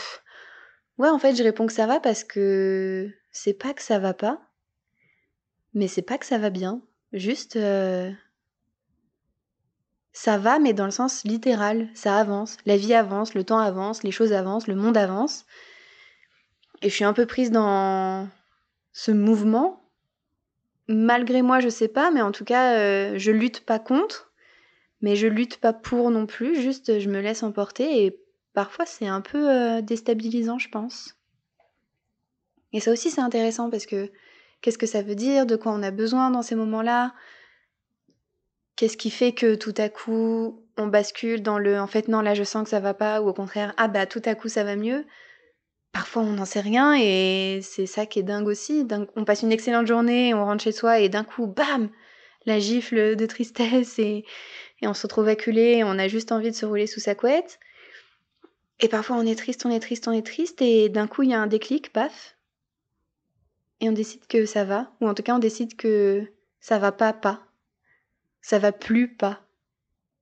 Ouais, 0.98 1.10
en 1.10 1.20
fait, 1.20 1.36
je 1.36 1.44
réponds 1.44 1.68
que 1.68 1.74
ça 1.74 1.88
va 1.88 2.00
parce 2.00 2.24
que 2.24 3.12
c'est 3.32 3.54
pas 3.54 3.74
que 3.74 3.82
ça 3.82 4.00
va 4.00 4.14
pas, 4.14 4.42
mais 5.74 5.88
c'est 5.88 6.02
pas 6.02 6.18
que 6.18 6.26
ça 6.26 6.38
va 6.38 6.50
bien. 6.50 6.82
Juste, 7.12 7.58
euh, 7.58 8.12
ça 10.14 10.38
va, 10.38 10.60
mais 10.60 10.74
dans 10.74 10.86
le 10.86 10.92
sens 10.92 11.26
littéral. 11.26 11.90
Ça 11.94 12.18
avance. 12.18 12.58
La 12.66 12.78
vie 12.78 12.94
avance, 12.94 13.34
le 13.34 13.44
temps 13.44 13.60
avance, 13.60 14.04
les 14.04 14.12
choses 14.12 14.32
avancent, 14.32 14.68
le 14.68 14.76
monde 14.76 14.96
avance. 14.96 15.46
Et 16.82 16.90
je 16.90 16.96
suis 16.96 17.04
un 17.04 17.14
peu 17.14 17.26
prise 17.26 17.52
dans 17.52 18.30
ce 18.94 19.12
mouvement. 19.12 19.84
Malgré 20.88 21.42
moi, 21.42 21.60
je 21.60 21.68
sais 21.68 21.90
pas, 21.90 22.12
mais 22.12 22.22
en 22.22 22.32
tout 22.32 22.46
cas, 22.46 22.78
euh, 22.78 23.14
je 23.18 23.32
lutte 23.32 23.66
pas 23.66 23.80
contre, 23.80 24.32
mais 25.02 25.18
je 25.18 25.28
lutte 25.28 25.58
pas 25.58 25.74
pour 25.74 26.10
non 26.12 26.26
plus. 26.26 26.62
Juste, 26.62 27.00
je 27.00 27.10
me 27.10 27.20
laisse 27.20 27.44
emporter 27.44 28.06
et 28.06 28.25
parfois 28.56 28.88
c'est 28.88 29.08
un 29.08 29.22
peu 29.22 29.82
déstabilisant, 29.84 30.58
je 30.58 30.70
pense. 30.70 31.16
Et 32.74 32.80
ça 32.80 32.92
aussi 32.92 33.12
c'est 33.12 33.22
intéressant 33.22 33.70
parce 33.70 33.86
que 33.86 34.12
Qu'est-ce 34.66 34.80
que 34.80 34.88
ça 34.88 35.04
veut 35.04 35.14
dire? 35.14 35.46
De 35.46 35.56
quoi 35.56 35.72
on 35.74 35.84
a 35.84 35.92
besoin 35.92 36.32
dans 36.32 36.42
ces 36.42 36.56
moments-là? 36.56 37.14
Qu'est-ce 38.76 38.98
qui 38.98 39.12
fait 39.12 39.32
que 39.32 39.54
tout 39.54 39.76
à 39.78 39.90
coup 39.90 40.66
on 40.76 40.88
bascule 40.88 41.44
dans 41.44 41.60
le 41.60 41.80
en 41.80 41.86
fait 41.86 42.08
non 42.08 42.20
là 42.22 42.34
je 42.34 42.44
sens 42.44 42.64
que 42.64 42.70
ça 42.72 42.80
va 42.80 42.96
pas 42.96 43.22
ou 43.22 43.30
au 43.30 43.34
contraire 43.34 43.76
ah 43.78 43.88
bah 43.88 44.08
tout 44.08 44.24
à 44.26 44.34
coup 44.34 44.50
ça 44.50 44.64
va 44.64 44.76
mieux? 44.76 45.06
Parfois 45.94 46.24
on 46.24 46.32
n'en 46.32 46.46
sait 46.46 46.62
rien 46.62 46.96
et 47.00 47.60
c'est 47.62 47.86
ça 47.86 48.08
qui 48.08 48.18
est 48.18 48.24
dingue 48.24 48.48
aussi. 48.48 48.88
On 49.16 49.24
passe 49.24 49.44
une 49.44 49.52
excellente 49.52 49.86
journée, 49.86 50.34
on 50.34 50.44
rentre 50.44 50.64
chez 50.64 50.72
soi 50.72 51.00
et 51.00 51.10
d'un 51.10 51.24
coup 51.24 51.46
bam 51.46 51.92
la 52.48 52.58
gifle 52.58 53.16
de 53.16 53.26
tristesse 53.28 54.00
et, 54.00 54.26
et 54.82 54.88
on 54.88 54.96
se 54.96 55.04
retrouve 55.04 55.28
acculé 55.28 55.78
et 55.78 55.84
on 55.84 56.00
a 56.00 56.08
juste 56.08 56.32
envie 56.32 56.50
de 56.50 56.56
se 56.56 56.66
rouler 56.66 56.88
sous 56.88 57.00
sa 57.00 57.14
couette. 57.14 57.60
Et 58.80 58.90
parfois 58.90 59.16
on 59.18 59.26
est 59.26 59.38
triste, 59.38 59.66
on 59.66 59.70
est 59.70 59.80
triste, 59.80 60.08
on 60.08 60.12
est 60.12 60.26
triste 60.26 60.62
et 60.62 60.90
d'un 60.90 61.08
coup 61.08 61.24
il 61.24 61.30
y 61.30 61.34
a 61.34 61.42
un 61.42 61.48
déclic, 61.48 61.94
paf. 61.94 62.38
Et 63.82 63.90
on 63.90 63.94
décide 63.94 64.26
que 64.28 64.46
ça 64.46 64.64
va 64.64 64.92
ou 65.02 65.08
en 65.08 65.14
tout 65.14 65.24
cas 65.24 65.36
on 65.36 65.40
décide 65.40 65.76
que 65.76 66.26
ça 66.60 66.80
va 66.80 66.92
pas 66.92 67.14
pas 67.14 67.46
ça 68.46 68.60
va 68.60 68.72
plus 68.72 69.08
pas. 69.08 69.42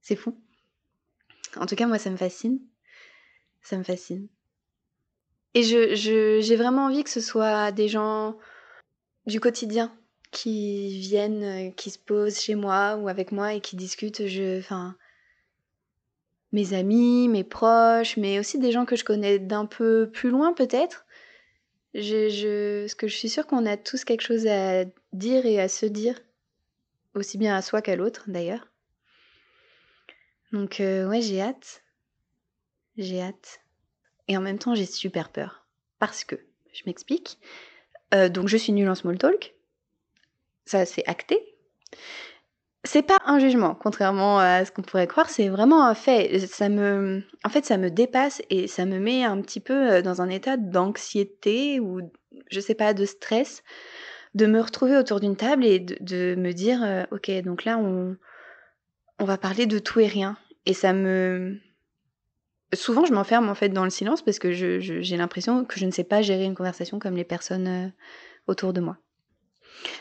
C'est 0.02 0.16
fou. 0.16 0.34
En 1.58 1.66
tout 1.66 1.76
cas, 1.76 1.88
moi, 1.88 1.98
ça 1.98 2.10
me 2.10 2.16
fascine. 2.16 2.62
Ça 3.62 3.78
me 3.78 3.84
fascine. 3.84 4.30
Et 5.54 5.64
je, 5.64 5.94
j'ai 6.42 6.56
vraiment 6.56 6.86
envie 6.86 7.04
que 7.04 7.10
ce 7.10 7.20
soit 7.20 7.74
des 7.74 7.90
gens 7.90 8.38
du 9.26 9.42
quotidien 9.42 9.94
qui 10.32 11.02
viennent, 11.02 11.44
euh, 11.44 11.72
qui 11.72 11.90
se 11.92 12.00
posent 12.00 12.40
chez 12.40 12.56
moi 12.56 12.96
ou 12.96 13.10
avec 13.10 13.34
moi 13.34 13.56
et 13.56 13.60
qui 13.60 13.76
discutent. 13.76 14.26
Je, 14.26 14.60
enfin, 14.60 14.96
mes 16.54 16.74
amis, 16.74 17.28
mes 17.28 17.44
proches, 17.44 18.16
mais 18.16 18.40
aussi 18.40 18.60
des 18.60 18.72
gens 18.72 18.86
que 18.86 18.96
je 18.96 19.04
connais 19.04 19.40
d'un 19.40 19.66
peu 19.66 20.10
plus 20.10 20.30
loin 20.30 20.54
peut-être. 20.54 21.06
Je, 21.94 22.30
je, 22.30 22.84
parce 22.84 22.96
que 22.96 23.08
je 23.08 23.16
suis 23.16 23.30
sûre 23.30 23.46
qu'on 23.46 23.66
a 23.66 23.76
tous 23.76 24.06
quelque 24.06 24.22
chose 24.22 24.48
à 24.48 24.86
dire 25.12 25.46
et 25.46 25.60
à 25.60 25.68
se 25.68 25.86
dire 25.86 26.20
aussi 27.16 27.38
bien 27.38 27.56
à 27.56 27.62
soi 27.62 27.82
qu'à 27.82 27.96
l'autre 27.96 28.24
d'ailleurs. 28.28 28.68
Donc 30.52 30.80
euh, 30.80 31.08
ouais, 31.08 31.22
j'ai 31.22 31.42
hâte. 31.42 31.84
J'ai 32.98 33.22
hâte. 33.22 33.62
Et 34.28 34.38
en 34.38 34.42
même 34.42 34.60
temps, 34.60 34.76
j'ai 34.76 34.86
super 34.86 35.30
peur. 35.30 35.66
Parce 36.00 36.24
que, 36.24 36.36
je 36.72 36.84
m'explique. 36.86 37.40
Euh, 38.14 38.30
donc 38.30 38.48
je 38.48 38.58
suis 38.58 38.72
nulle 38.72 38.90
en 38.90 38.96
small 38.96 39.18
talk. 39.18 39.56
Ça, 40.66 40.86
c'est 40.86 41.06
acté. 41.08 41.40
C'est 42.86 43.04
pas 43.04 43.20
un 43.26 43.40
jugement, 43.40 43.76
contrairement 43.76 44.40
à 44.40 44.66
ce 44.66 44.72
qu'on 44.72 44.82
pourrait 44.82 45.08
croire, 45.08 45.30
c'est 45.30 45.48
vraiment 45.48 45.86
un 45.86 45.94
fait. 45.94 46.40
Ça 46.48 46.68
me, 46.68 47.24
en 47.46 47.50
fait, 47.50 47.66
ça 47.66 47.78
me 47.78 47.90
dépasse 47.90 48.42
et 48.50 48.68
ça 48.68 48.86
me 48.86 49.00
met 49.00 49.24
un 49.24 49.42
petit 49.42 49.62
peu 49.62 49.92
euh, 49.94 50.02
dans 50.02 50.22
un 50.22 50.28
état 50.28 50.58
d'anxiété 50.58 51.80
ou, 51.80 52.02
je 52.52 52.60
sais 52.60 52.76
pas, 52.76 52.94
de 52.94 53.06
stress 53.06 53.64
de 54.34 54.46
me 54.46 54.60
retrouver 54.60 54.98
autour 54.98 55.20
d'une 55.20 55.36
table 55.36 55.66
et 55.66 55.80
de, 55.80 56.36
me 56.36 56.52
dire 56.52 56.84
euh, 56.84 57.04
ok 57.12 57.30
donc 57.44 57.66
là 57.66 57.78
on 57.78 58.18
on 59.20 59.26
va 59.26 59.38
parler 59.38 59.66
de 59.66 59.80
tout 59.80 60.00
et 60.00 60.08
rien 60.08 60.38
et 60.66 60.74
ça 60.74 60.94
me 60.94 61.60
souvent 62.74 63.06
je 63.06 63.14
m'enferme 63.14 63.50
en 63.50 63.56
fait 63.56 63.70
dans 63.70 63.84
le 63.84 63.90
silence 63.90 64.24
parce 64.24 64.40
que 64.40 64.52
j'ai 64.52 65.18
l'impression 65.18 65.66
que 65.66 65.80
je 65.80 65.86
ne 65.86 65.92
sais 65.92 66.04
pas 66.04 66.22
gérer 66.22 66.46
une 66.46 66.56
conversation 66.56 66.98
comme 67.00 67.16
les 67.16 67.24
personnes 67.24 67.68
euh, 67.68 67.88
autour 68.48 68.74
de 68.74 68.82
moi 68.82 68.98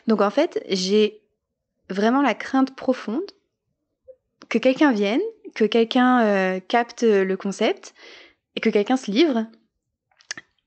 donc 0.06 0.22
en 0.22 0.30
fait 0.30 0.62
j'ai 0.68 1.21
vraiment 1.92 2.22
la 2.22 2.34
crainte 2.34 2.74
profonde 2.74 3.30
que 4.48 4.58
quelqu'un 4.58 4.92
vienne 4.92 5.20
que 5.54 5.64
quelqu'un 5.64 6.22
euh, 6.22 6.60
capte 6.60 7.02
le 7.02 7.36
concept 7.36 7.94
et 8.56 8.60
que 8.60 8.70
quelqu'un 8.70 8.96
se 8.96 9.10
livre 9.10 9.46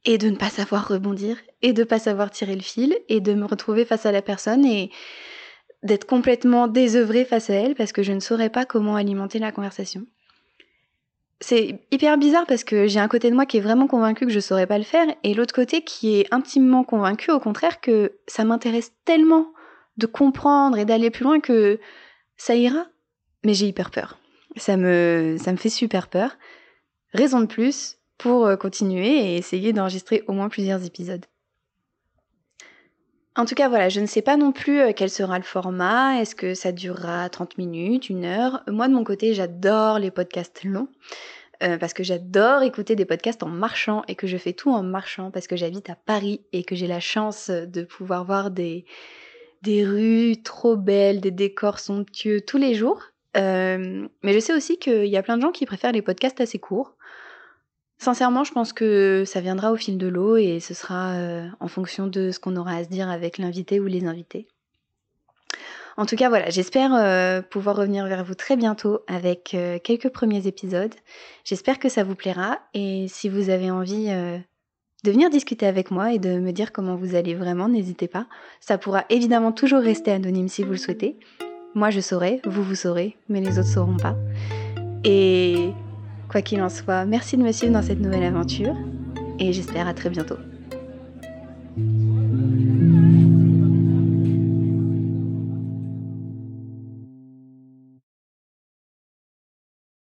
et 0.05 0.17
de 0.17 0.29
ne 0.29 0.35
pas 0.35 0.49
savoir 0.49 0.87
rebondir 0.87 1.37
et 1.61 1.73
de 1.73 1.81
ne 1.81 1.85
pas 1.85 1.99
savoir 1.99 2.29
tirer 2.31 2.55
le 2.55 2.61
fil 2.61 2.95
et 3.09 3.19
de 3.19 3.33
me 3.33 3.45
retrouver 3.45 3.85
face 3.85 4.05
à 4.05 4.11
la 4.11 4.21
personne 4.21 4.65
et 4.65 4.91
d'être 5.83 6.05
complètement 6.05 6.67
désœuvrée 6.67 7.25
face 7.25 7.49
à 7.49 7.53
elle 7.53 7.75
parce 7.75 7.91
que 7.91 8.03
je 8.03 8.13
ne 8.13 8.19
saurais 8.19 8.49
pas 8.49 8.65
comment 8.65 8.95
alimenter 8.95 9.39
la 9.39 9.51
conversation. 9.51 10.05
C'est 11.41 11.85
hyper 11.91 12.17
bizarre 12.17 12.45
parce 12.47 12.63
que 12.63 12.87
j'ai 12.87 12.99
un 12.99 13.07
côté 13.07 13.29
de 13.29 13.35
moi 13.35 13.45
qui 13.45 13.57
est 13.57 13.61
vraiment 13.61 13.87
convaincu 13.87 14.25
que 14.25 14.31
je 14.31 14.39
saurais 14.39 14.67
pas 14.67 14.77
le 14.77 14.83
faire 14.83 15.07
et 15.23 15.33
l'autre 15.33 15.53
côté 15.53 15.83
qui 15.83 16.19
est 16.19 16.27
intimement 16.31 16.83
convaincu 16.83 17.31
au 17.31 17.39
contraire 17.39 17.81
que 17.81 18.13
ça 18.25 18.45
m'intéresse 18.45 18.93
tellement 19.03 19.47
de 19.97 20.05
comprendre 20.05 20.77
et 20.77 20.85
d'aller 20.85 21.09
plus 21.09 21.23
loin 21.23 21.39
que 21.39 21.79
ça 22.37 22.55
ira. 22.55 22.85
Mais 23.43 23.53
j'ai 23.53 23.67
hyper 23.67 23.91
peur. 23.91 24.17
Ça 24.57 24.77
me, 24.77 25.37
ça 25.39 25.51
me 25.51 25.57
fait 25.57 25.69
super 25.69 26.07
peur. 26.07 26.37
Raison 27.13 27.39
de 27.41 27.45
plus 27.45 27.97
pour 28.17 28.45
euh, 28.45 28.55
continuer 28.55 29.07
et 29.07 29.37
essayer 29.37 29.73
d'enregistrer 29.73 30.23
au 30.27 30.33
moins 30.33 30.49
plusieurs 30.49 30.83
épisodes. 30.85 31.25
En 33.37 33.45
tout 33.45 33.55
cas, 33.55 33.67
voilà, 33.67 33.89
je 33.89 33.99
ne 33.99 34.05
sais 34.05 34.21
pas 34.21 34.37
non 34.37 34.53
plus 34.53 34.79
euh, 34.79 34.91
quel 34.95 35.09
sera 35.09 35.37
le 35.37 35.43
format. 35.43 36.21
Est-ce 36.21 36.35
que 36.35 36.53
ça 36.53 36.71
durera 36.71 37.27
30 37.29 37.57
minutes, 37.57 38.09
une 38.09 38.23
heure? 38.23 38.63
Moi, 38.67 38.87
de 38.87 38.93
mon 38.93 39.03
côté, 39.03 39.33
j'adore 39.33 39.99
les 39.99 40.11
podcasts 40.11 40.63
longs. 40.63 40.87
Euh, 41.63 41.77
parce 41.77 41.93
que 41.93 42.03
j'adore 42.03 42.63
écouter 42.63 42.97
des 42.97 43.05
podcasts 43.05 43.41
en 43.41 43.47
marchant 43.47 44.03
et 44.09 44.15
que 44.15 44.27
je 44.27 44.35
fais 44.35 44.51
tout 44.51 44.71
en 44.71 44.83
marchant 44.83 45.31
parce 45.31 45.47
que 45.47 45.55
j'habite 45.55 45.89
à 45.89 45.95
Paris 45.95 46.41
et 46.51 46.65
que 46.65 46.75
j'ai 46.75 46.87
la 46.87 46.99
chance 46.99 47.49
de 47.49 47.83
pouvoir 47.83 48.25
voir 48.25 48.51
des, 48.51 48.83
des 49.65 49.83
rues 49.83 50.41
trop 50.43 50.75
belles, 50.75 51.19
des 51.19 51.31
décors 51.31 51.79
somptueux 51.79 52.41
tous 52.41 52.57
les 52.57 52.75
jours. 52.75 53.01
mais 53.35 54.33
je 54.33 54.39
sais 54.39 54.53
aussi 54.53 54.77
qu'il 54.77 55.07
y 55.07 55.17
a 55.17 55.23
plein 55.23 55.37
de 55.37 55.41
gens 55.41 55.51
qui 55.51 55.65
préfèrent 55.65 55.91
les 55.91 56.01
podcasts 56.01 56.39
assez 56.39 56.59
courts. 56.59 56.95
Sincèrement, 57.97 58.43
je 58.43 58.51
pense 58.51 58.73
que 58.73 59.23
ça 59.25 59.41
viendra 59.41 59.71
au 59.71 59.77
fil 59.77 59.97
de 59.97 60.07
l'eau 60.07 60.35
et 60.37 60.59
ce 60.59 60.73
sera 60.73 61.13
euh, 61.13 61.47
en 61.59 61.67
fonction 61.67 62.07
de 62.07 62.31
ce 62.31 62.39
qu'on 62.39 62.55
aura 62.57 62.75
à 62.75 62.83
se 62.83 62.89
dire 62.89 63.09
avec 63.09 63.37
l'invité 63.37 63.79
ou 63.79 63.85
les 63.85 64.05
invités. 64.05 64.47
En 65.97 66.05
tout 66.05 66.17
cas, 66.17 66.27
voilà, 66.27 66.49
j'espère 66.49 66.93
euh, 66.93 67.41
pouvoir 67.41 67.77
revenir 67.77 68.05
vers 68.05 68.25
vous 68.25 68.35
très 68.35 68.57
bientôt 68.57 68.99
avec 69.07 69.53
euh, 69.53 69.79
quelques 69.81 70.09
premiers 70.09 70.45
épisodes. 70.45 70.93
J'espère 71.45 71.79
que 71.79 71.87
ça 71.87 72.03
vous 72.03 72.15
plaira 72.15 72.59
et 72.73 73.07
si 73.07 73.29
vous 73.29 73.49
avez 73.49 73.71
envie 73.71 74.09
de 75.05 75.11
venir 75.11 75.29
discuter 75.29 75.65
avec 75.65 75.91
moi 75.91 76.13
et 76.13 76.19
de 76.19 76.39
me 76.39 76.51
dire 76.51 76.71
comment 76.71 76.95
vous 76.95 77.15
allez 77.15 77.35
vraiment, 77.35 77.69
n'hésitez 77.69 78.07
pas. 78.07 78.25
Ça 78.59 78.77
pourra 78.77 79.05
évidemment 79.09 79.51
toujours 79.51 79.81
rester 79.81 80.11
anonyme 80.11 80.49
si 80.49 80.63
vous 80.63 80.71
le 80.71 80.77
souhaitez. 80.77 81.17
Moi, 81.75 81.89
je 81.89 81.99
saurai, 81.99 82.41
vous, 82.45 82.63
vous 82.63 82.75
saurez, 82.75 83.15
mais 83.29 83.41
les 83.41 83.59
autres 83.59 83.69
sauront 83.69 83.97
pas. 83.97 84.15
Et 85.03 85.71
Quoi 86.29 86.41
qu'il 86.41 86.61
en 86.61 86.69
soit, 86.69 87.05
merci 87.05 87.37
de 87.37 87.43
me 87.43 87.51
suivre 87.51 87.73
dans 87.73 87.81
cette 87.81 87.99
nouvelle 87.99 88.23
aventure 88.23 88.75
et 89.39 89.53
j'espère 89.53 89.87
à 89.87 89.93
très 89.93 90.09
bientôt. 90.09 90.37